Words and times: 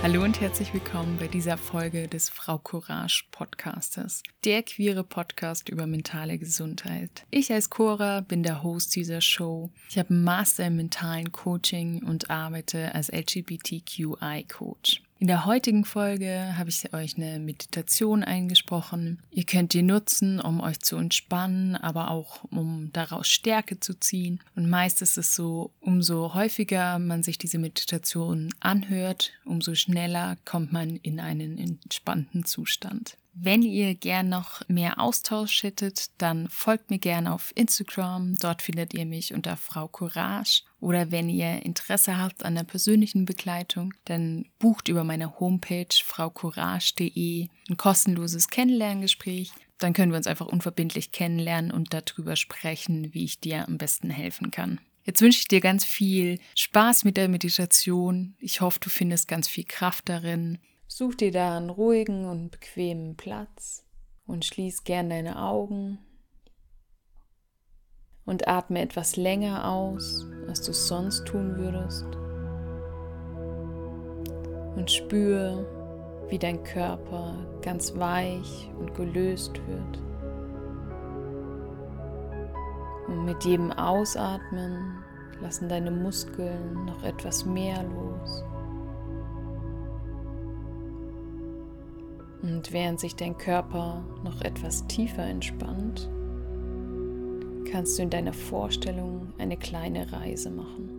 Hallo 0.00 0.22
und 0.22 0.40
herzlich 0.40 0.72
willkommen 0.72 1.16
bei 1.18 1.26
dieser 1.26 1.58
Folge 1.58 2.06
des 2.06 2.28
Frau 2.28 2.56
Courage 2.58 3.24
Podcastes, 3.32 4.22
der 4.44 4.62
queere 4.62 5.02
Podcast 5.02 5.68
über 5.68 5.88
mentale 5.88 6.38
Gesundheit. 6.38 7.26
Ich 7.32 7.52
als 7.52 7.68
Cora 7.68 8.20
bin 8.20 8.44
der 8.44 8.62
Host 8.62 8.94
dieser 8.94 9.20
Show. 9.20 9.70
Ich 9.90 9.98
habe 9.98 10.10
einen 10.10 10.22
Master 10.22 10.68
im 10.68 10.76
mentalen 10.76 11.32
Coaching 11.32 12.04
und 12.04 12.30
arbeite 12.30 12.94
als 12.94 13.10
LGBTQI 13.10 14.44
Coach. 14.48 15.02
In 15.20 15.26
der 15.26 15.46
heutigen 15.46 15.84
Folge 15.84 16.54
habe 16.56 16.70
ich 16.70 16.94
euch 16.94 17.16
eine 17.16 17.40
Meditation 17.40 18.22
eingesprochen. 18.22 19.18
Ihr 19.32 19.42
könnt 19.42 19.72
die 19.72 19.82
nutzen, 19.82 20.38
um 20.38 20.60
euch 20.60 20.78
zu 20.78 20.96
entspannen, 20.96 21.74
aber 21.74 22.12
auch 22.12 22.44
um 22.52 22.90
daraus 22.92 23.26
Stärke 23.26 23.80
zu 23.80 23.98
ziehen. 23.98 24.38
Und 24.54 24.70
meist 24.70 25.02
ist 25.02 25.18
es 25.18 25.34
so, 25.34 25.72
umso 25.80 26.34
häufiger 26.34 27.00
man 27.00 27.24
sich 27.24 27.36
diese 27.36 27.58
Meditation 27.58 28.54
anhört, 28.60 29.32
umso 29.44 29.74
schneller 29.74 30.36
kommt 30.44 30.72
man 30.72 30.96
in 30.98 31.18
einen 31.18 31.58
entspannten 31.58 32.44
Zustand. 32.44 33.16
Wenn 33.40 33.62
ihr 33.62 33.94
gern 33.94 34.28
noch 34.28 34.62
mehr 34.68 34.98
Austausch 34.98 35.62
hättet, 35.62 36.10
dann 36.18 36.48
folgt 36.48 36.90
mir 36.90 36.98
gerne 36.98 37.32
auf 37.32 37.52
Instagram. 37.54 38.36
Dort 38.40 38.62
findet 38.62 38.94
ihr 38.94 39.06
mich 39.06 39.32
unter 39.32 39.56
Frau 39.56 39.86
Courage. 39.86 40.62
Oder 40.80 41.12
wenn 41.12 41.28
ihr 41.28 41.64
Interesse 41.64 42.18
habt 42.18 42.44
an 42.44 42.56
der 42.56 42.64
persönlichen 42.64 43.26
Begleitung, 43.26 43.94
dann 44.06 44.46
bucht 44.58 44.88
über 44.88 45.04
meine 45.04 45.38
Homepage 45.38 45.86
fraucourage.de 46.02 47.48
ein 47.68 47.76
kostenloses 47.76 48.48
Kennenlerngespräch. 48.48 49.52
Dann 49.78 49.92
können 49.92 50.10
wir 50.10 50.18
uns 50.18 50.26
einfach 50.26 50.46
unverbindlich 50.46 51.12
kennenlernen 51.12 51.70
und 51.70 51.94
darüber 51.94 52.34
sprechen, 52.34 53.14
wie 53.14 53.24
ich 53.24 53.38
dir 53.38 53.68
am 53.68 53.78
besten 53.78 54.10
helfen 54.10 54.50
kann. 54.50 54.80
Jetzt 55.04 55.22
wünsche 55.22 55.38
ich 55.38 55.48
dir 55.48 55.60
ganz 55.60 55.84
viel 55.84 56.40
Spaß 56.56 57.04
mit 57.04 57.16
der 57.16 57.28
Meditation. 57.28 58.34
Ich 58.40 58.60
hoffe, 58.60 58.80
du 58.80 58.90
findest 58.90 59.28
ganz 59.28 59.46
viel 59.46 59.64
Kraft 59.64 60.08
darin. 60.08 60.58
Such 60.98 61.14
dir 61.14 61.30
da 61.30 61.56
einen 61.56 61.70
ruhigen 61.70 62.24
und 62.24 62.50
bequemen 62.50 63.16
Platz 63.16 63.84
und 64.26 64.44
schließ 64.44 64.82
gern 64.82 65.08
deine 65.08 65.40
Augen 65.40 66.00
und 68.26 68.48
atme 68.48 68.80
etwas 68.80 69.14
länger 69.14 69.70
aus, 69.70 70.26
als 70.48 70.62
du 70.62 70.72
es 70.72 70.88
sonst 70.88 71.24
tun 71.24 71.56
würdest. 71.56 72.04
Und 74.74 74.90
spüre, 74.90 75.64
wie 76.30 76.38
dein 76.40 76.64
Körper 76.64 77.46
ganz 77.62 77.96
weich 77.96 78.68
und 78.80 78.92
gelöst 78.96 79.52
wird. 79.68 80.02
Und 83.06 83.24
mit 83.24 83.44
jedem 83.44 83.70
Ausatmen 83.70 85.04
lassen 85.40 85.68
deine 85.68 85.92
Muskeln 85.92 86.86
noch 86.86 87.04
etwas 87.04 87.46
mehr 87.46 87.84
los. 87.84 88.42
Und 92.42 92.72
während 92.72 93.00
sich 93.00 93.16
dein 93.16 93.36
Körper 93.36 94.04
noch 94.22 94.40
etwas 94.42 94.86
tiefer 94.86 95.24
entspannt, 95.24 96.08
kannst 97.70 97.98
du 97.98 98.02
in 98.02 98.10
deiner 98.10 98.32
Vorstellung 98.32 99.32
eine 99.38 99.56
kleine 99.56 100.12
Reise 100.12 100.50
machen. 100.50 100.90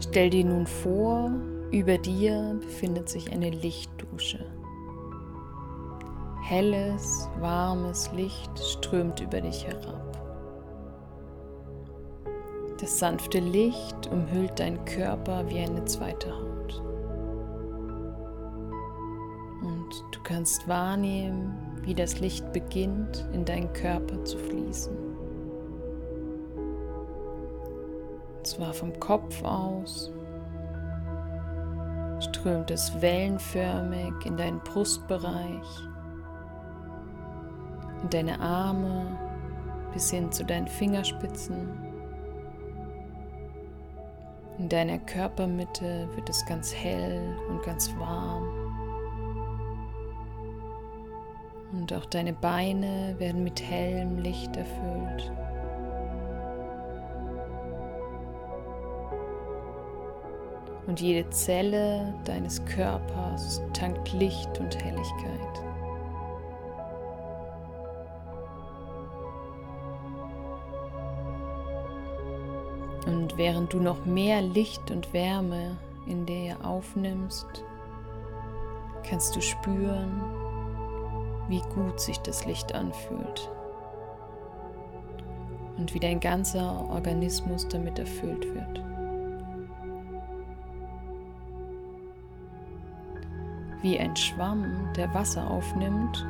Stell 0.00 0.30
dir 0.30 0.44
nun 0.44 0.66
vor, 0.66 1.30
über 1.70 1.98
dir 1.98 2.56
befindet 2.60 3.08
sich 3.08 3.32
eine 3.32 3.50
Lichtdusche. 3.50 4.44
Helles, 6.42 7.28
warmes 7.40 8.10
Licht 8.12 8.58
strömt 8.58 9.20
über 9.20 9.40
dich 9.40 9.66
herab. 9.66 10.18
Das 12.80 12.98
sanfte 12.98 13.40
Licht 13.40 14.06
umhüllt 14.10 14.58
deinen 14.60 14.84
Körper 14.84 15.48
wie 15.50 15.58
eine 15.58 15.84
zweite 15.84 16.30
Haut. 16.32 16.87
Kannst 20.28 20.68
wahrnehmen, 20.68 21.54
wie 21.84 21.94
das 21.94 22.20
Licht 22.20 22.52
beginnt 22.52 23.26
in 23.32 23.46
deinen 23.46 23.72
Körper 23.72 24.22
zu 24.24 24.36
fließen. 24.36 24.94
Und 28.36 28.46
zwar 28.46 28.74
vom 28.74 28.98
Kopf 29.00 29.42
aus 29.42 30.12
strömt 32.20 32.70
es 32.70 33.00
wellenförmig 33.00 34.12
in 34.26 34.36
deinen 34.36 34.58
Brustbereich, 34.60 35.88
in 38.02 38.10
deine 38.10 38.38
Arme 38.38 39.18
bis 39.94 40.10
hin 40.10 40.30
zu 40.30 40.44
deinen 40.44 40.68
Fingerspitzen. 40.68 41.70
In 44.58 44.68
deiner 44.68 44.98
Körpermitte 44.98 46.06
wird 46.16 46.28
es 46.28 46.44
ganz 46.44 46.74
hell 46.74 47.34
und 47.48 47.62
ganz 47.62 47.90
warm. 47.98 48.67
Und 51.72 51.92
auch 51.92 52.06
deine 52.06 52.32
Beine 52.32 53.14
werden 53.18 53.44
mit 53.44 53.62
hellem 53.62 54.18
Licht 54.18 54.56
erfüllt. 54.56 55.32
Und 60.86 61.02
jede 61.02 61.28
Zelle 61.28 62.14
deines 62.24 62.64
Körpers 62.64 63.60
tankt 63.74 64.10
Licht 64.14 64.58
und 64.58 64.74
Helligkeit. 64.82 65.38
Und 73.06 73.36
während 73.36 73.72
du 73.74 73.80
noch 73.80 74.06
mehr 74.06 74.40
Licht 74.40 74.90
und 74.90 75.12
Wärme 75.12 75.76
in 76.06 76.24
dir 76.24 76.56
aufnimmst, 76.64 77.46
kannst 79.02 79.36
du 79.36 79.42
spüren, 79.42 80.37
wie 81.48 81.62
gut 81.74 82.00
sich 82.00 82.18
das 82.18 82.44
Licht 82.44 82.74
anfühlt 82.74 83.50
und 85.78 85.94
wie 85.94 86.00
dein 86.00 86.20
ganzer 86.20 86.88
Organismus 86.90 87.66
damit 87.68 87.98
erfüllt 87.98 88.46
wird. 88.54 88.84
Wie 93.80 93.98
ein 93.98 94.16
Schwamm, 94.16 94.92
der 94.96 95.12
Wasser 95.14 95.48
aufnimmt, 95.48 96.26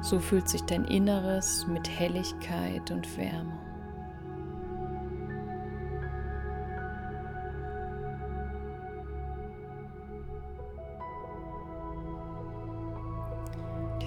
so 0.00 0.18
fühlt 0.18 0.48
sich 0.48 0.62
dein 0.62 0.84
Inneres 0.84 1.66
mit 1.66 1.88
Helligkeit 1.88 2.90
und 2.90 3.16
Wärme. 3.18 3.67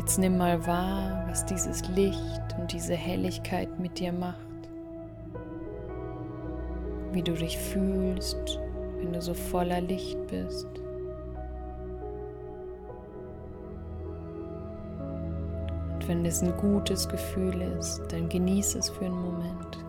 Jetzt 0.02 0.18
nimm 0.18 0.40
mal 0.40 0.66
wahr, 0.66 1.26
was 1.30 1.46
dieses 1.46 1.88
Licht 1.90 2.42
und 2.60 2.74
diese 2.74 2.96
Helligkeit 2.96 3.80
mit 3.80 4.00
dir 4.00 4.12
macht. 4.12 4.36
Wie 7.12 7.22
du 7.22 7.34
dich 7.34 7.56
fühlst, 7.56 8.60
wenn 8.98 9.14
du 9.14 9.22
so 9.22 9.36
voller 9.36 9.80
Licht 9.80 10.18
bist. 10.26 10.66
Und 15.94 16.08
wenn 16.08 16.26
es 16.26 16.42
ein 16.42 16.58
gutes 16.58 17.08
Gefühl 17.08 17.62
ist, 17.62 18.02
dann 18.10 18.28
genieße 18.28 18.80
es 18.80 18.90
für 18.90 19.06
einen 19.06 19.22
Moment 19.22 19.86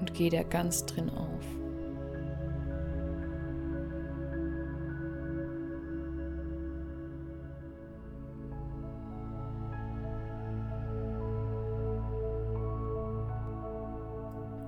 und 0.00 0.12
geh 0.12 0.28
da 0.28 0.42
ganz 0.42 0.84
drin 0.84 1.08
auf. 1.08 1.65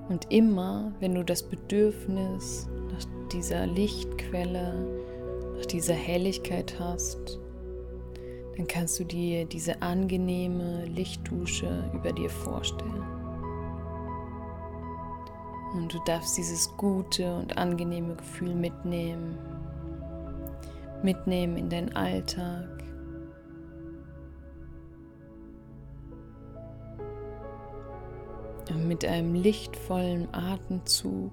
Und 0.09 0.31
immer, 0.31 0.91
wenn 0.99 1.13
du 1.13 1.23
das 1.23 1.43
Bedürfnis 1.43 2.67
nach 2.91 3.05
dieser 3.31 3.67
Lichtquelle, 3.67 4.73
nach 5.55 5.65
dieser 5.67 5.93
Helligkeit 5.93 6.75
hast, 6.79 7.39
dann 8.57 8.67
kannst 8.67 8.99
du 8.99 9.03
dir 9.03 9.45
diese 9.45 9.81
angenehme 9.83 10.83
Lichtdusche 10.85 11.89
über 11.93 12.11
dir 12.11 12.29
vorstellen. 12.29 13.03
Und 15.75 15.93
du 15.93 15.99
darfst 16.05 16.37
dieses 16.37 16.75
gute 16.75 17.31
und 17.35 17.57
angenehme 17.57 18.15
Gefühl 18.15 18.55
mitnehmen, 18.55 19.37
mitnehmen 21.03 21.55
in 21.55 21.69
deinen 21.69 21.95
Alltag, 21.95 22.67
Mit 28.75 29.03
einem 29.03 29.33
lichtvollen 29.33 30.33
Atemzug 30.33 31.31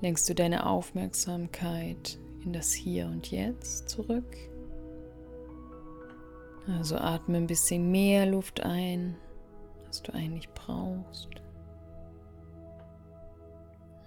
lenkst 0.00 0.28
du 0.28 0.34
deine 0.34 0.66
Aufmerksamkeit 0.66 2.18
in 2.44 2.52
das 2.52 2.72
Hier 2.72 3.06
und 3.06 3.30
Jetzt 3.30 3.88
zurück. 3.88 4.36
Also 6.78 6.96
atme 6.96 7.38
ein 7.38 7.46
bisschen 7.46 7.90
mehr 7.90 8.26
Luft 8.26 8.60
ein, 8.60 9.16
als 9.86 10.02
du 10.02 10.12
eigentlich 10.12 10.48
brauchst. 10.50 11.30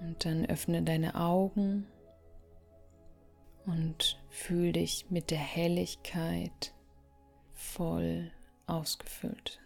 Und 0.01 0.23
dann 0.23 0.45
öffne 0.45 0.81
deine 0.81 1.15
Augen 1.15 1.87
und 3.65 4.21
fühl 4.29 4.71
dich 4.71 5.07
mit 5.09 5.31
der 5.31 5.37
Helligkeit 5.37 6.73
voll 7.53 8.31
ausgefüllt. 8.67 9.59